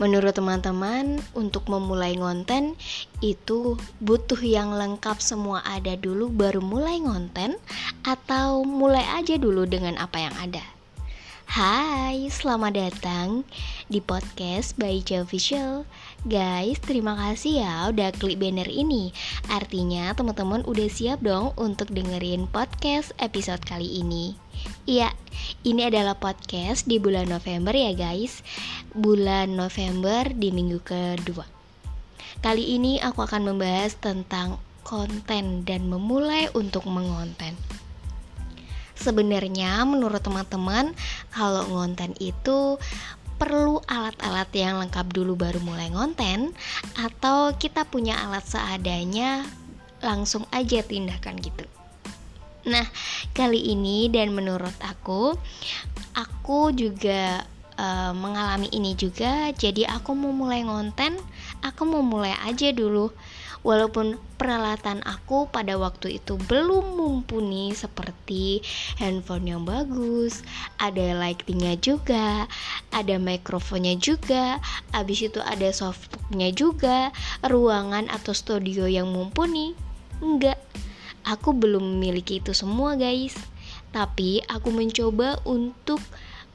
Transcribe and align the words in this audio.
Menurut 0.00 0.32
teman-teman, 0.32 1.20
untuk 1.36 1.68
memulai 1.68 2.16
ngonten 2.16 2.72
itu 3.20 3.76
butuh 4.00 4.40
yang 4.40 4.72
lengkap 4.72 5.20
semua 5.20 5.60
ada 5.60 5.92
dulu 5.92 6.32
baru 6.32 6.64
mulai 6.64 7.04
ngonten 7.04 7.60
atau 8.00 8.64
mulai 8.64 9.04
aja 9.20 9.36
dulu 9.36 9.68
dengan 9.68 10.00
apa 10.00 10.24
yang 10.24 10.32
ada? 10.40 10.64
Hai, 11.52 12.32
selamat 12.32 12.72
datang 12.80 13.44
di 13.92 14.00
podcast 14.00 14.72
by 14.80 15.04
Joe 15.04 15.20
Official 15.20 15.84
Guys, 16.20 16.76
terima 16.84 17.16
kasih 17.16 17.64
ya 17.64 17.88
udah 17.88 18.12
klik 18.12 18.36
banner 18.36 18.68
ini. 18.68 19.08
Artinya 19.48 20.12
teman-teman 20.12 20.60
udah 20.68 20.84
siap 20.84 21.24
dong 21.24 21.56
untuk 21.56 21.88
dengerin 21.88 22.44
podcast 22.44 23.16
episode 23.16 23.64
kali 23.64 24.04
ini. 24.04 24.36
Iya, 24.84 25.16
ini 25.64 25.88
adalah 25.88 26.20
podcast 26.20 26.84
di 26.84 27.00
bulan 27.00 27.24
November 27.24 27.72
ya 27.72 27.96
guys. 27.96 28.44
Bulan 28.92 29.56
November 29.56 30.28
di 30.28 30.52
minggu 30.52 30.84
kedua. 30.84 31.48
Kali 32.44 32.76
ini 32.76 33.00
aku 33.00 33.24
akan 33.24 33.56
membahas 33.56 33.96
tentang 33.96 34.60
konten 34.84 35.64
dan 35.64 35.88
memulai 35.88 36.52
untuk 36.52 36.84
mengonten. 36.84 37.56
Sebenarnya 39.00 39.88
menurut 39.88 40.20
teman-teman 40.20 40.92
kalau 41.32 41.64
ngonten 41.72 42.12
itu 42.20 42.76
perlu 43.40 43.80
alat-alat 43.88 44.52
yang 44.52 44.76
lengkap 44.84 45.08
dulu 45.16 45.32
baru 45.32 45.64
mulai 45.64 45.88
ngonten 45.88 46.52
atau 47.00 47.56
kita 47.56 47.88
punya 47.88 48.20
alat 48.20 48.44
seadanya 48.44 49.48
langsung 50.04 50.44
aja 50.52 50.84
tindakan 50.84 51.40
gitu. 51.40 51.64
Nah, 52.68 52.84
kali 53.32 53.72
ini 53.72 54.12
dan 54.12 54.36
menurut 54.36 54.76
aku 54.84 55.32
aku 56.12 56.76
juga 56.76 57.48
uh, 57.80 58.12
mengalami 58.12 58.68
ini 58.76 58.92
juga 58.92 59.48
jadi 59.56 59.88
aku 59.88 60.12
mau 60.12 60.36
mulai 60.36 60.60
ngonten, 60.60 61.16
aku 61.64 61.88
mau 61.88 62.04
mulai 62.04 62.36
aja 62.44 62.68
dulu 62.76 63.08
Walaupun 63.60 64.16
peralatan 64.40 65.04
aku 65.04 65.52
pada 65.52 65.76
waktu 65.76 66.16
itu 66.16 66.40
belum 66.48 66.96
mumpuni 66.96 67.76
seperti 67.76 68.64
handphone 68.96 69.44
yang 69.44 69.62
bagus, 69.68 70.40
ada 70.80 71.12
lightingnya 71.12 71.76
juga, 71.76 72.48
ada 72.88 73.20
mikrofonnya 73.20 74.00
juga, 74.00 74.56
habis 74.96 75.20
itu 75.20 75.44
ada 75.44 75.68
softbooknya 75.68 76.56
juga, 76.56 77.12
ruangan 77.44 78.08
atau 78.08 78.32
studio 78.32 78.88
yang 78.88 79.12
mumpuni. 79.12 79.76
Enggak, 80.24 80.56
aku 81.28 81.52
belum 81.52 82.00
memiliki 82.00 82.40
itu 82.40 82.56
semua 82.56 82.96
guys. 82.96 83.36
Tapi 83.92 84.40
aku 84.48 84.72
mencoba 84.72 85.36
untuk 85.44 86.00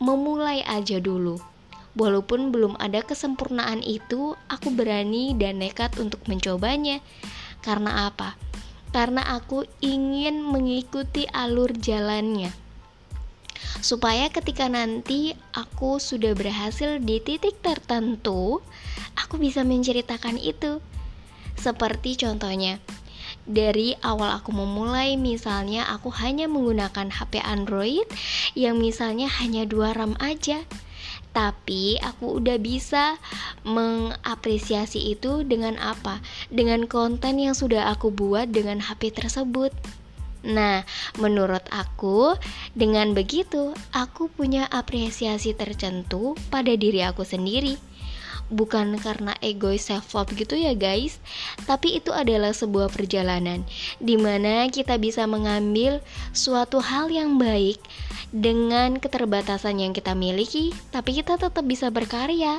memulai 0.00 0.64
aja 0.64 1.02
dulu 1.02 1.53
Walaupun 1.94 2.50
belum 2.50 2.74
ada 2.82 3.06
kesempurnaan 3.06 3.78
itu, 3.86 4.34
aku 4.50 4.68
berani 4.74 5.30
dan 5.38 5.62
nekat 5.62 5.94
untuk 6.02 6.26
mencobanya. 6.26 6.98
Karena 7.62 8.10
apa? 8.10 8.34
Karena 8.90 9.22
aku 9.38 9.62
ingin 9.78 10.42
mengikuti 10.42 11.26
alur 11.30 11.70
jalannya. 11.70 12.50
Supaya 13.78 14.26
ketika 14.34 14.66
nanti 14.66 15.38
aku 15.54 16.02
sudah 16.02 16.34
berhasil 16.34 16.98
di 16.98 17.22
titik 17.22 17.62
tertentu, 17.62 18.58
aku 19.14 19.38
bisa 19.38 19.62
menceritakan 19.62 20.34
itu. 20.38 20.82
Seperti 21.54 22.18
contohnya, 22.18 22.82
dari 23.46 23.94
awal 24.02 24.40
aku 24.40 24.50
memulai 24.50 25.14
misalnya 25.14 25.86
aku 25.94 26.10
hanya 26.10 26.50
menggunakan 26.50 27.12
HP 27.12 27.38
Android 27.38 28.08
yang 28.58 28.82
misalnya 28.82 29.30
hanya 29.38 29.68
dua 29.68 29.94
RAM 29.94 30.18
aja 30.18 30.66
tapi 31.34 31.98
aku 31.98 32.38
udah 32.38 32.56
bisa 32.62 33.18
mengapresiasi 33.66 35.12
itu 35.18 35.42
dengan 35.42 35.74
apa? 35.82 36.22
Dengan 36.48 36.86
konten 36.86 37.42
yang 37.42 37.58
sudah 37.58 37.90
aku 37.90 38.14
buat 38.14 38.54
dengan 38.54 38.78
HP 38.78 39.18
tersebut. 39.18 39.74
Nah, 40.44 40.86
menurut 41.18 41.64
aku, 41.74 42.36
dengan 42.76 43.16
begitu 43.16 43.74
aku 43.90 44.30
punya 44.30 44.70
apresiasi 44.70 45.56
tertentu 45.56 46.38
pada 46.54 46.70
diri 46.78 47.02
aku 47.02 47.26
sendiri 47.26 47.80
bukan 48.52 48.96
karena 49.00 49.32
egois 49.40 49.86
self 49.88 50.12
love 50.12 50.32
gitu 50.36 50.56
ya 50.58 50.72
guys. 50.76 51.20
Tapi 51.64 52.00
itu 52.00 52.10
adalah 52.12 52.52
sebuah 52.52 52.92
perjalanan 52.92 53.64
di 54.02 54.16
mana 54.16 54.66
kita 54.68 55.00
bisa 55.00 55.24
mengambil 55.28 56.00
suatu 56.34 56.80
hal 56.82 57.08
yang 57.12 57.36
baik 57.40 57.80
dengan 58.34 58.98
keterbatasan 58.98 59.78
yang 59.78 59.94
kita 59.94 60.10
miliki 60.18 60.74
tapi 60.90 61.14
kita 61.22 61.38
tetap 61.38 61.62
bisa 61.62 61.86
berkarya 61.94 62.58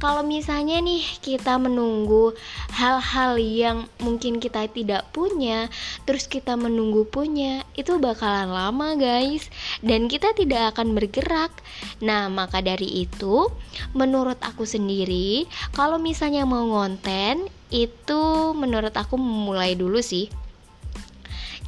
kalau 0.00 0.24
misalnya 0.24 0.80
nih 0.80 1.04
kita 1.20 1.60
menunggu 1.60 2.32
hal-hal 2.72 3.36
yang 3.36 3.84
mungkin 4.00 4.40
kita 4.40 4.64
tidak 4.72 5.04
punya, 5.12 5.68
terus 6.08 6.24
kita 6.24 6.56
menunggu 6.56 7.04
punya, 7.04 7.68
itu 7.76 8.00
bakalan 8.00 8.48
lama, 8.48 8.96
guys, 8.96 9.52
dan 9.84 10.08
kita 10.08 10.32
tidak 10.32 10.72
akan 10.72 10.96
bergerak. 10.96 11.52
Nah, 12.00 12.32
maka 12.32 12.64
dari 12.64 13.04
itu, 13.04 13.52
menurut 13.92 14.40
aku 14.40 14.64
sendiri, 14.64 15.44
kalau 15.76 16.00
misalnya 16.00 16.48
mau 16.48 16.64
ngonten, 16.64 17.48
itu 17.68 18.22
menurut 18.56 18.96
aku 18.96 19.20
memulai 19.20 19.76
dulu 19.76 20.00
sih. 20.00 20.32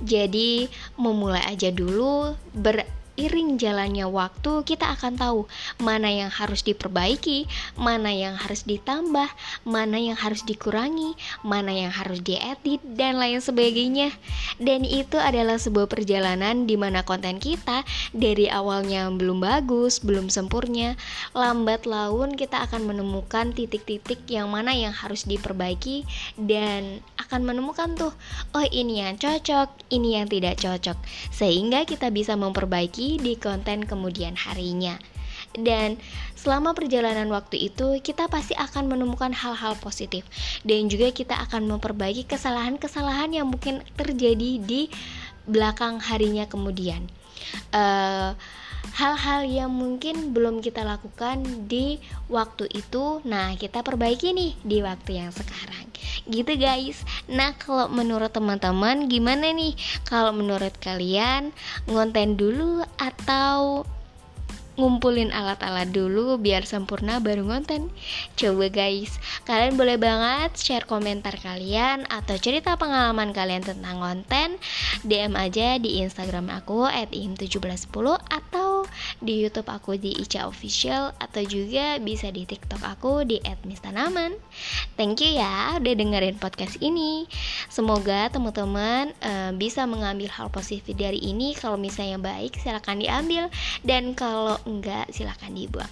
Jadi, 0.02 0.66
memulai 0.98 1.46
aja 1.46 1.70
dulu 1.70 2.34
ber 2.56 3.01
seiring 3.22 3.54
jalannya 3.54 4.02
waktu 4.10 4.66
kita 4.66 4.98
akan 4.98 5.14
tahu 5.14 5.46
mana 5.78 6.10
yang 6.10 6.26
harus 6.26 6.66
diperbaiki, 6.66 7.46
mana 7.78 8.10
yang 8.10 8.34
harus 8.34 8.66
ditambah, 8.66 9.30
mana 9.62 9.94
yang 9.94 10.18
harus 10.18 10.42
dikurangi, 10.42 11.14
mana 11.46 11.70
yang 11.70 11.94
harus 11.94 12.18
diedit 12.18 12.82
dan 12.82 13.22
lain 13.22 13.38
sebagainya. 13.38 14.10
Dan 14.58 14.82
itu 14.82 15.22
adalah 15.22 15.54
sebuah 15.54 15.86
perjalanan 15.86 16.66
di 16.66 16.74
mana 16.74 17.06
konten 17.06 17.38
kita 17.38 17.86
dari 18.10 18.50
awalnya 18.50 19.06
belum 19.06 19.38
bagus, 19.38 20.02
belum 20.02 20.26
sempurna, 20.26 20.98
lambat 21.30 21.86
laun 21.86 22.34
kita 22.34 22.66
akan 22.66 22.90
menemukan 22.90 23.54
titik-titik 23.54 24.26
yang 24.26 24.50
mana 24.50 24.74
yang 24.74 24.90
harus 24.90 25.30
diperbaiki 25.30 26.02
dan 26.34 26.98
akan 27.22 27.46
menemukan 27.46 27.94
tuh, 27.94 28.10
oh 28.50 28.66
ini 28.66 28.98
yang 28.98 29.14
cocok, 29.14 29.94
ini 29.94 30.18
yang 30.18 30.26
tidak 30.26 30.58
cocok. 30.58 30.98
Sehingga 31.30 31.86
kita 31.86 32.10
bisa 32.10 32.34
memperbaiki 32.34 33.11
di 33.18 33.34
konten 33.36 33.84
kemudian 33.88 34.36
harinya. 34.36 35.00
Dan 35.52 36.00
selama 36.32 36.72
perjalanan 36.72 37.28
waktu 37.28 37.68
itu, 37.68 38.00
kita 38.00 38.28
pasti 38.32 38.56
akan 38.56 38.88
menemukan 38.88 39.36
hal-hal 39.36 39.76
positif, 39.76 40.24
dan 40.64 40.88
juga 40.88 41.12
kita 41.12 41.36
akan 41.48 41.68
memperbaiki 41.76 42.24
kesalahan-kesalahan 42.24 43.36
yang 43.36 43.52
mungkin 43.52 43.84
terjadi 44.00 44.60
di 44.62 44.88
belakang 45.44 46.00
harinya 46.00 46.48
kemudian. 46.48 47.04
Uh, 47.68 48.32
hal-hal 48.96 49.44
yang 49.44 49.68
mungkin 49.68 50.32
belum 50.32 50.64
kita 50.64 50.88
lakukan 50.88 51.68
di 51.68 52.00
waktu 52.32 52.72
itu, 52.72 53.20
nah 53.28 53.52
kita 53.52 53.84
perbaiki 53.84 54.32
nih 54.32 54.52
di 54.64 54.78
waktu 54.80 55.20
yang 55.20 55.30
sekarang 55.30 55.91
gitu 56.28 56.54
guys. 56.54 57.02
Nah 57.26 57.54
kalau 57.58 57.90
menurut 57.90 58.30
teman-teman 58.30 59.10
gimana 59.10 59.50
nih? 59.50 59.74
Kalau 60.06 60.30
menurut 60.30 60.74
kalian 60.78 61.50
ngonten 61.88 62.38
dulu 62.38 62.84
atau 62.98 63.86
ngumpulin 64.72 65.28
alat-alat 65.36 65.92
dulu 65.92 66.40
biar 66.40 66.64
sempurna 66.64 67.20
baru 67.20 67.44
ngonten? 67.44 67.92
Coba 68.38 68.72
guys, 68.72 69.20
kalian 69.44 69.76
boleh 69.76 70.00
banget 70.00 70.56
share 70.56 70.88
komentar 70.88 71.36
kalian 71.36 72.08
atau 72.08 72.36
cerita 72.40 72.80
pengalaman 72.80 73.36
kalian 73.36 73.64
tentang 73.64 74.00
konten 74.00 74.56
DM 75.04 75.36
aja 75.36 75.76
di 75.76 76.00
Instagram 76.00 76.48
aku 76.48 76.88
at 76.88 77.12
im1710 77.12 77.92
atau 78.32 78.61
di 79.18 79.42
Youtube 79.42 79.68
aku 79.68 79.98
di 79.98 80.14
Ica 80.16 80.46
Official 80.48 81.14
atau 81.16 81.42
juga 81.44 81.98
bisa 81.98 82.30
di 82.30 82.48
TikTok 82.48 82.82
aku 82.82 83.26
di 83.26 83.38
@mistanaman. 83.64 84.34
Thank 84.94 85.24
you 85.24 85.38
ya 85.38 85.78
udah 85.78 85.94
dengerin 85.94 86.36
podcast 86.38 86.78
ini. 86.80 87.26
Semoga 87.72 88.28
teman-teman 88.28 89.14
uh, 89.24 89.50
bisa 89.56 89.84
mengambil 89.88 90.28
hal 90.32 90.48
positif 90.52 90.94
dari 90.96 91.18
ini. 91.20 91.54
Kalau 91.56 91.76
misalnya 91.76 92.20
baik 92.20 92.58
silahkan 92.60 92.98
diambil. 92.98 93.48
Dan 93.82 94.12
kalau 94.12 94.58
enggak 94.68 95.10
silahkan 95.10 95.52
dibuang. 95.52 95.90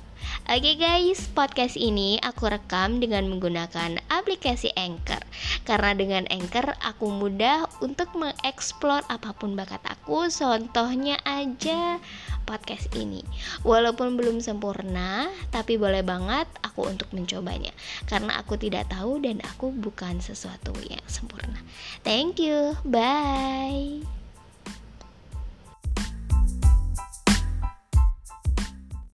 Oke 0.50 0.75
okay 0.75 0.76
guys, 0.76 1.31
podcast 1.32 1.81
ini 1.81 2.20
aku 2.20 2.50
rekam 2.50 3.00
dengan 3.00 3.25
menggunakan 3.31 4.03
aplikasi 4.12 4.69
Anchor. 4.76 5.23
Karena 5.64 5.96
dengan 5.96 6.25
Anchor 6.29 6.76
aku 6.82 7.08
mudah 7.08 7.64
untuk 7.81 8.12
mengeksplor 8.19 9.06
apa 9.08 9.32
pun 9.32 9.56
bakat 9.56 9.81
aku. 9.88 10.29
Contohnya 10.29 11.17
aja 11.25 12.03
podcast 12.50 12.91
ini. 12.99 13.23
Walaupun 13.62 14.19
belum 14.19 14.43
sempurna, 14.43 15.31
tapi 15.55 15.79
boleh 15.79 16.02
banget 16.02 16.50
aku 16.67 16.91
untuk 16.91 17.06
mencobanya. 17.14 17.70
Karena 18.11 18.35
aku 18.43 18.58
tidak 18.58 18.91
tahu 18.91 19.23
dan 19.23 19.38
aku 19.47 19.70
bukan 19.70 20.19
sesuatu 20.19 20.75
yang 20.91 21.06
sempurna. 21.06 21.62
Thank 22.02 22.43
you, 22.43 22.75
bye 22.82 24.19